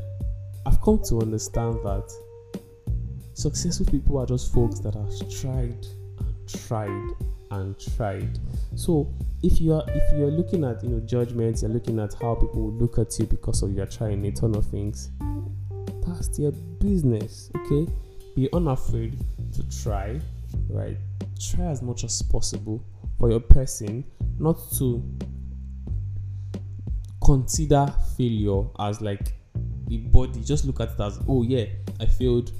I've 0.67 0.79
come 0.81 1.01
to 1.05 1.21
understand 1.21 1.77
that 1.83 2.13
successful 3.33 3.87
people 3.87 4.19
are 4.19 4.27
just 4.27 4.53
folks 4.53 4.79
that 4.81 4.93
have 4.93 5.41
tried 5.41 5.83
and 6.19 6.47
tried 6.47 7.09
and 7.49 7.75
tried. 7.95 8.37
So 8.75 9.11
if 9.41 9.59
you 9.59 9.73
are 9.73 9.83
if 9.87 10.15
you're 10.15 10.29
looking 10.29 10.63
at 10.63 10.83
you 10.83 10.89
know 10.89 10.99
judgments, 10.99 11.63
you're 11.63 11.71
looking 11.71 11.99
at 11.99 12.13
how 12.21 12.35
people 12.35 12.71
look 12.71 12.99
at 12.99 13.17
you 13.17 13.25
because 13.25 13.63
of 13.63 13.73
you're 13.73 13.87
trying 13.87 14.23
a 14.27 14.31
ton 14.31 14.55
of 14.55 14.67
things, 14.67 15.09
that's 16.13 16.37
their 16.37 16.51
business. 16.51 17.49
Okay, 17.57 17.91
be 18.35 18.49
unafraid 18.53 19.17
to 19.53 19.81
try, 19.81 20.19
right? 20.69 20.97
Try 21.39 21.65
as 21.65 21.81
much 21.81 22.03
as 22.03 22.21
possible 22.21 22.83
for 23.19 23.29
your 23.29 23.39
person 23.39 24.03
not 24.39 24.57
to 24.77 25.03
consider 27.23 27.93
failure 28.17 28.63
as 28.79 29.01
like 29.01 29.33
the 29.87 29.97
body. 29.97 30.43
Just 30.43 30.65
look 30.65 30.79
at 30.79 30.91
it 30.91 30.99
as, 30.99 31.19
oh 31.27 31.43
yeah, 31.43 31.65
I 31.99 32.05
failed. 32.05 32.51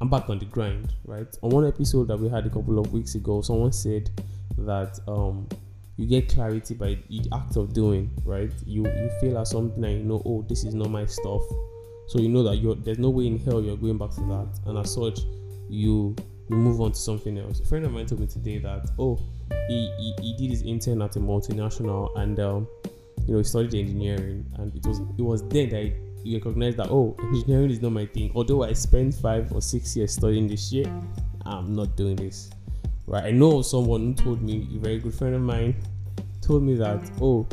I'm 0.00 0.08
back 0.08 0.30
on 0.30 0.38
the 0.38 0.46
grind, 0.46 0.94
right? 1.04 1.28
On 1.42 1.50
one 1.50 1.66
episode 1.66 2.08
that 2.08 2.18
we 2.18 2.28
had 2.28 2.46
a 2.46 2.50
couple 2.50 2.78
of 2.78 2.92
weeks 2.92 3.14
ago, 3.14 3.42
someone 3.42 3.72
said 3.72 4.10
that 4.58 4.98
um 5.06 5.48
you 5.96 6.06
get 6.06 6.28
clarity 6.28 6.74
by 6.74 6.98
the 7.10 7.22
act 7.34 7.56
of 7.56 7.74
doing, 7.74 8.10
right? 8.24 8.52
You 8.64 8.86
you 8.86 9.10
feel 9.20 9.38
at 9.38 9.48
something 9.48 9.84
and 9.84 9.98
you 9.98 10.04
know, 10.04 10.22
oh, 10.24 10.44
this 10.48 10.64
is 10.64 10.74
not 10.74 10.90
my 10.90 11.04
stuff 11.04 11.42
so 12.10 12.18
you 12.18 12.28
know 12.28 12.42
that 12.42 12.56
you're 12.56 12.74
there's 12.74 12.98
no 12.98 13.08
way 13.08 13.28
in 13.28 13.38
hell 13.38 13.62
you're 13.62 13.76
going 13.76 13.96
back 13.96 14.10
to 14.10 14.20
that, 14.22 14.48
and 14.66 14.76
as 14.76 14.94
such, 14.94 15.20
you 15.68 16.16
you 16.48 16.56
move 16.56 16.80
on 16.80 16.90
to 16.90 16.98
something 16.98 17.38
else. 17.38 17.60
A 17.60 17.64
friend 17.64 17.86
of 17.86 17.92
mine 17.92 18.06
told 18.06 18.20
me 18.20 18.26
today 18.26 18.58
that 18.58 18.90
oh, 18.98 19.16
he 19.68 19.94
he, 19.96 20.14
he 20.20 20.36
did 20.36 20.50
his 20.50 20.62
intern 20.62 21.02
at 21.02 21.14
a 21.14 21.20
multinational, 21.20 22.10
and 22.18 22.40
um, 22.40 22.66
you 23.28 23.34
know 23.34 23.38
he 23.38 23.44
studied 23.44 23.76
engineering, 23.76 24.44
and 24.58 24.74
it 24.74 24.84
was 24.84 24.98
it 24.98 25.22
was 25.22 25.46
then 25.50 25.68
that 25.68 25.94
he 26.24 26.34
recognized 26.34 26.78
that 26.78 26.88
oh, 26.90 27.16
engineering 27.32 27.70
is 27.70 27.80
not 27.80 27.92
my 27.92 28.06
thing. 28.06 28.32
Although 28.34 28.64
I 28.64 28.72
spent 28.72 29.14
five 29.14 29.52
or 29.52 29.62
six 29.62 29.96
years 29.96 30.12
studying 30.12 30.48
this 30.48 30.68
shit, 30.68 30.88
I'm 31.46 31.76
not 31.76 31.96
doing 31.96 32.16
this. 32.16 32.50
Right? 33.06 33.26
I 33.26 33.30
know 33.30 33.62
someone 33.62 34.00
who 34.00 34.14
told 34.14 34.42
me 34.42 34.66
a 34.74 34.80
very 34.80 34.98
good 34.98 35.14
friend 35.14 35.36
of 35.36 35.42
mine 35.42 35.76
told 36.40 36.64
me 36.64 36.74
that 36.74 37.08
oh, 37.20 37.46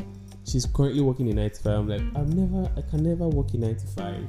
she's 0.48 0.66
currently 0.66 1.02
working 1.02 1.28
in 1.28 1.36
95. 1.36 1.72
I'm 1.72 1.88
like, 1.88 2.02
I've 2.16 2.34
never, 2.34 2.72
I 2.76 2.82
can 2.82 3.04
never 3.04 3.28
work 3.28 3.54
in 3.54 3.62
95 3.62 4.28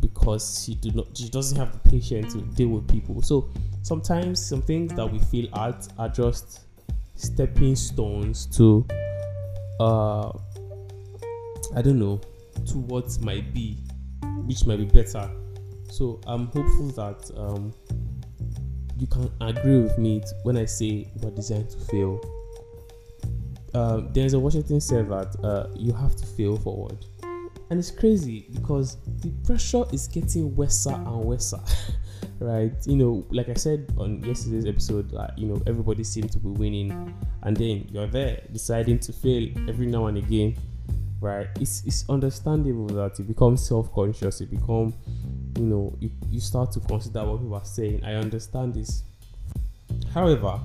because 0.00 0.64
she 0.64 0.74
do 0.74 0.90
not 0.92 1.16
she 1.16 1.28
doesn't 1.28 1.58
have 1.58 1.72
the 1.72 1.90
patience 1.90 2.34
to 2.34 2.40
deal 2.40 2.68
with 2.68 2.88
people. 2.88 3.22
So 3.22 3.50
sometimes 3.82 4.44
some 4.44 4.62
things 4.62 4.92
that 4.94 5.06
we 5.06 5.18
feel 5.18 5.54
at 5.56 5.88
are 5.98 6.08
just 6.08 6.60
stepping 7.14 7.74
stones 7.74 8.46
to 8.56 8.86
uh 9.80 10.28
I 11.74 11.82
don't 11.82 11.98
know 11.98 12.20
to 12.66 12.78
what 12.78 13.18
might 13.20 13.52
be 13.52 13.78
which 14.44 14.66
might 14.66 14.78
be 14.78 14.84
better. 14.84 15.30
So 15.90 16.20
I'm 16.26 16.46
hopeful 16.46 16.88
that 16.88 17.30
um 17.36 17.72
you 18.98 19.06
can 19.06 19.30
agree 19.40 19.80
with 19.80 19.96
me 19.98 20.22
when 20.42 20.56
I 20.56 20.64
say 20.64 21.08
we're 21.22 21.30
designed 21.30 21.70
to 21.70 21.78
fail. 21.78 22.20
Uh, 23.74 24.00
Denzel 24.12 24.40
Washington 24.40 24.80
said 24.80 25.08
that 25.08 25.36
uh, 25.44 25.68
you 25.76 25.92
have 25.92 26.16
to 26.16 26.26
fail 26.26 26.56
forward 26.56 27.04
and 27.70 27.78
it's 27.78 27.90
crazy 27.90 28.46
because 28.52 28.96
the 29.20 29.30
pressure 29.44 29.84
is 29.92 30.08
getting 30.08 30.54
worse 30.54 30.86
and 30.86 31.06
worse 31.24 31.54
right? 32.40 32.72
You 32.86 32.96
know 32.96 33.26
like 33.30 33.48
i 33.48 33.54
said 33.54 33.92
on 33.98 34.22
yesterday's 34.22 34.66
episode 34.66 35.12
you 35.36 35.46
know 35.46 35.60
everybody 35.66 36.04
seems 36.04 36.32
to 36.32 36.38
be 36.38 36.48
winning 36.48 37.14
and 37.42 37.56
then 37.56 37.88
you're 37.90 38.06
there 38.06 38.42
deciding 38.52 38.98
to 39.00 39.12
fail 39.12 39.48
every 39.68 39.86
now 39.86 40.06
and 40.06 40.18
again 40.18 40.56
right? 41.20 41.48
It's 41.60 41.84
it's 41.84 42.08
understandable 42.08 42.86
that 42.88 43.18
you 43.18 43.24
become 43.24 43.56
self-conscious 43.56 44.40
you 44.40 44.46
become 44.46 44.94
you 45.56 45.64
know 45.64 45.96
you, 45.98 46.10
you 46.28 46.40
start 46.40 46.70
to 46.72 46.80
consider 46.80 47.24
what 47.24 47.40
people 47.40 47.56
are 47.56 47.64
saying. 47.64 48.04
I 48.04 48.14
understand 48.14 48.74
this. 48.74 49.02
However 50.14 50.60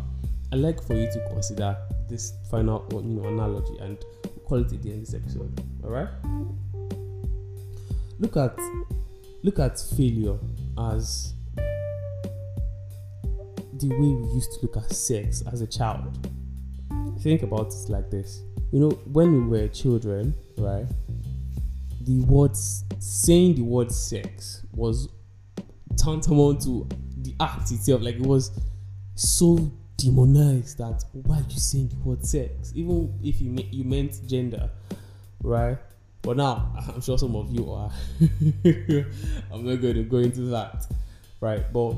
i 0.53 0.55
like 0.55 0.81
for 0.83 0.93
you 0.93 1.11
to 1.11 1.19
consider 1.29 1.75
this 2.07 2.33
final 2.51 2.87
you 2.91 3.01
know 3.01 3.27
analogy 3.27 3.75
and 3.79 3.97
call 4.45 4.59
it 4.59 4.71
at 4.71 4.83
the 4.83 4.91
end 4.91 4.99
of 4.99 5.11
this 5.11 5.15
episode 5.15 5.63
all 5.83 5.89
right 5.89 6.09
look 8.23 8.37
at 8.37 8.57
look 9.43 9.59
at 9.59 9.77
failure 9.77 10.37
as 10.91 11.33
the 13.73 13.89
way 13.89 13.97
we 13.97 14.33
used 14.33 14.53
to 14.53 14.59
look 14.61 14.77
at 14.77 14.89
sex 14.91 15.43
as 15.51 15.59
a 15.61 15.67
child. 15.67 16.29
Think 17.19 17.43
about 17.43 17.67
it 17.67 17.89
like 17.89 18.09
this. 18.09 18.43
You 18.71 18.79
know, 18.79 18.89
when 19.11 19.49
we 19.49 19.59
were 19.59 19.67
children, 19.67 20.33
right? 20.57 20.85
The 22.01 22.21
words 22.21 22.85
saying 22.99 23.55
the 23.55 23.63
word 23.63 23.91
sex 23.91 24.65
was 24.71 25.09
tantamount 25.97 26.61
to 26.61 26.87
the 27.17 27.35
act 27.41 27.71
itself. 27.71 28.01
Like 28.01 28.15
it 28.15 28.21
was 28.21 28.57
so 29.15 29.71
demonized 29.97 30.77
that 30.77 31.03
why 31.11 31.37
are 31.37 31.45
you 31.49 31.59
saying 31.59 31.89
the 31.89 31.97
word 31.97 32.25
sex? 32.25 32.71
Even 32.73 33.19
if 33.21 33.41
you 33.41 33.53
you 33.69 33.83
meant 33.83 34.25
gender, 34.27 34.69
right? 35.41 35.77
But 36.23 36.37
now, 36.37 36.73
I'm 36.93 37.01
sure 37.01 37.17
some 37.17 37.35
of 37.35 37.51
you 37.51 37.69
are. 37.69 37.91
I'm 39.51 39.65
not 39.65 39.81
going 39.81 39.95
to 39.95 40.03
go 40.03 40.17
into 40.17 40.41
that, 40.51 40.87
right? 41.41 41.71
But 41.71 41.95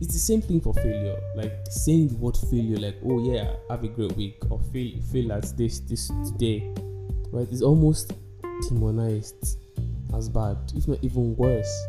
it's 0.00 0.12
the 0.12 0.20
same 0.20 0.40
thing 0.40 0.60
for 0.60 0.72
failure. 0.74 1.18
Like 1.34 1.52
saying 1.68 2.08
the 2.08 2.16
word 2.16 2.36
failure, 2.36 2.76
like, 2.76 2.98
oh 3.04 3.18
yeah, 3.20 3.54
have 3.68 3.82
a 3.82 3.88
great 3.88 4.12
week, 4.12 4.38
or 4.48 4.60
fail 4.72 4.92
fail 5.12 5.32
at 5.32 5.56
this 5.56 5.80
this 5.80 6.10
today. 6.24 6.72
Right? 7.32 7.48
It's 7.50 7.62
almost 7.62 8.12
demonized 8.68 9.58
as 10.14 10.28
bad, 10.28 10.58
if 10.76 10.86
not 10.86 10.98
even 11.02 11.34
worse. 11.36 11.84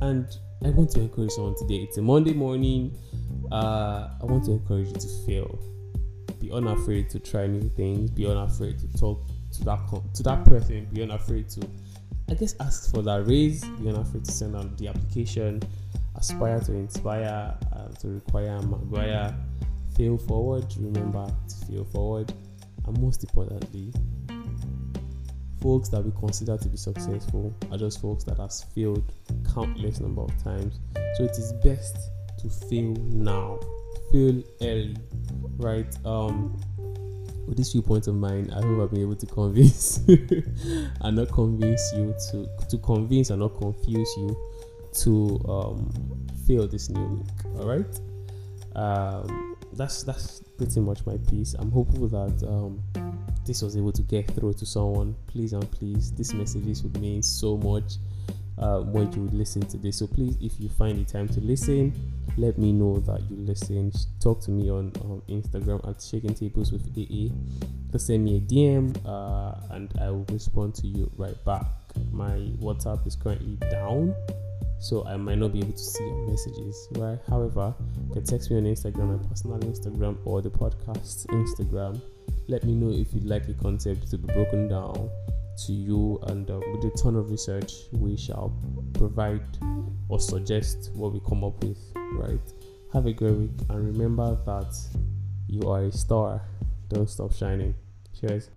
And 0.00 0.26
I 0.64 0.70
want 0.70 0.90
to 0.92 1.00
encourage 1.00 1.32
someone 1.32 1.56
today. 1.56 1.86
It's 1.88 1.98
a 1.98 2.02
Monday 2.02 2.34
morning. 2.34 2.96
Uh, 3.50 4.10
I 4.20 4.24
want 4.24 4.44
to 4.44 4.52
encourage 4.52 4.88
you 4.88 4.94
to 4.94 5.08
fail. 5.26 5.73
Be 6.44 6.52
unafraid 6.52 7.08
to 7.08 7.18
try 7.18 7.46
new 7.46 7.70
things. 7.70 8.10
Be 8.10 8.26
unafraid 8.26 8.78
to 8.78 8.98
talk 8.98 9.26
to 9.52 9.64
that 9.64 9.78
to 10.12 10.22
that 10.24 10.44
person. 10.44 10.86
Be 10.92 11.02
unafraid 11.02 11.48
to, 11.50 11.66
I 12.28 12.34
guess, 12.34 12.54
ask 12.60 12.90
for 12.90 13.00
that 13.00 13.26
raise. 13.26 13.64
Be 13.64 13.88
unafraid 13.88 14.26
to 14.26 14.30
send 14.30 14.54
out 14.54 14.76
the 14.76 14.88
application. 14.88 15.62
Aspire 16.16 16.60
to 16.60 16.72
inspire. 16.74 17.56
Uh, 17.72 17.88
to 18.00 18.08
require 18.08 18.60
Maguire. 18.60 19.34
Fail 19.96 20.18
forward. 20.18 20.66
Remember 20.78 21.26
to 21.48 21.66
fail 21.66 21.84
forward. 21.84 22.30
And 22.86 23.00
most 23.00 23.24
importantly, 23.24 23.94
folks 25.62 25.88
that 25.88 26.04
we 26.04 26.12
consider 26.20 26.58
to 26.58 26.68
be 26.68 26.76
successful 26.76 27.54
are 27.72 27.78
just 27.78 28.02
folks 28.02 28.22
that 28.24 28.36
has 28.36 28.64
failed 28.74 29.02
countless 29.54 29.98
number 29.98 30.20
of 30.20 30.44
times. 30.44 30.78
So 31.16 31.24
it 31.24 31.38
is 31.38 31.54
best 31.64 31.96
to 32.40 32.50
fail 32.50 32.92
now, 33.00 33.58
fail 34.14 34.42
early, 34.62 34.96
right? 35.56 36.06
Um, 36.06 36.56
with 37.46 37.56
these 37.56 37.72
few 37.72 37.82
points 37.82 38.06
of 38.06 38.14
mine, 38.14 38.50
I 38.52 38.62
hope 38.62 38.80
I've 38.80 38.90
been 38.90 39.02
able 39.02 39.16
to 39.16 39.26
convince 39.26 39.98
and 40.08 41.16
not 41.16 41.32
convince 41.32 41.92
you 41.94 42.14
to 42.30 42.48
to 42.70 42.78
convince 42.78 43.30
and 43.30 43.40
not 43.40 43.58
confuse 43.58 44.08
you 44.16 44.36
to 45.02 45.44
um, 45.48 46.26
fail 46.46 46.68
this 46.68 46.88
new 46.88 47.04
week. 47.04 47.26
All 47.58 47.66
right. 47.66 48.00
Um, 48.76 49.56
that's 49.72 50.04
that's 50.04 50.40
pretty 50.56 50.80
much 50.80 51.04
my 51.06 51.16
piece. 51.28 51.54
I'm 51.54 51.70
hopeful 51.72 52.06
that 52.08 52.46
um, 52.48 52.80
this 53.44 53.62
was 53.62 53.76
able 53.76 53.92
to 53.92 54.02
get 54.02 54.30
through 54.30 54.54
to 54.54 54.66
someone. 54.66 55.16
Please 55.26 55.52
and 55.52 55.68
please, 55.72 56.12
this 56.12 56.32
messages 56.32 56.84
would 56.84 56.98
mean 57.00 57.20
so 57.22 57.56
much 57.56 57.96
uh, 58.58 58.80
when 58.80 59.12
you 59.12 59.22
would 59.22 59.34
listen 59.34 59.62
to 59.62 59.76
this. 59.76 59.98
So 59.98 60.06
please, 60.06 60.36
if 60.40 60.60
you 60.60 60.68
find 60.68 60.98
the 60.98 61.10
time 61.10 61.28
to 61.28 61.40
listen, 61.40 61.92
let 62.36 62.58
me 62.58 62.72
know 62.72 62.98
that 63.00 63.20
you 63.30 63.36
listened. 63.36 63.94
Talk 64.20 64.40
to 64.42 64.50
me 64.50 64.70
on 64.70 64.92
um, 65.00 65.22
Instagram 65.28 65.86
at 65.88 66.00
Shaking 66.02 66.34
Tables 66.34 66.72
with 66.72 66.86
AA. 66.96 67.32
Just 67.92 68.06
send 68.06 68.24
me 68.24 68.36
a 68.36 68.40
DM 68.40 68.96
uh, 69.06 69.74
and 69.74 69.92
I 70.00 70.10
will 70.10 70.26
respond 70.30 70.74
to 70.76 70.86
you 70.86 71.10
right 71.16 71.42
back. 71.44 71.66
My 72.10 72.32
WhatsApp 72.60 73.06
is 73.06 73.14
currently 73.14 73.56
down, 73.70 74.14
so 74.80 75.06
I 75.06 75.16
might 75.16 75.38
not 75.38 75.52
be 75.52 75.60
able 75.60 75.72
to 75.72 75.78
see 75.78 76.04
your 76.04 76.28
messages. 76.28 76.88
Right. 76.92 77.18
However, 77.28 77.74
you 78.08 78.14
can 78.14 78.24
text 78.24 78.50
me 78.50 78.56
on 78.56 78.64
Instagram, 78.64 79.20
my 79.20 79.28
personal 79.28 79.58
Instagram, 79.58 80.18
or 80.24 80.42
the 80.42 80.50
podcast 80.50 81.26
Instagram. 81.26 82.00
Let 82.48 82.64
me 82.64 82.74
know 82.74 82.90
if 82.90 83.14
you'd 83.14 83.24
like 83.24 83.48
a 83.48 83.54
concept 83.54 84.10
to 84.10 84.18
be 84.18 84.32
broken 84.32 84.68
down 84.68 85.08
to 85.66 85.72
you, 85.72 86.18
and 86.24 86.50
uh, 86.50 86.60
with 86.72 86.84
a 86.84 86.96
ton 86.96 87.16
of 87.16 87.30
research, 87.30 87.72
we 87.92 88.16
shall 88.16 88.52
provide 88.92 89.42
or 90.08 90.20
suggest 90.20 90.90
what 90.94 91.12
we 91.12 91.20
come 91.28 91.44
up 91.44 91.62
with. 91.62 91.78
Right. 92.14 92.40
Have 92.92 93.06
a 93.06 93.12
great 93.12 93.34
week, 93.34 93.50
and 93.70 93.86
remember 93.86 94.36
that 94.46 94.74
you 95.48 95.68
are 95.70 95.84
a 95.84 95.92
star. 95.92 96.42
Don't 96.88 97.08
stop 97.08 97.32
shining. 97.32 97.74
Cheers. 98.20 98.50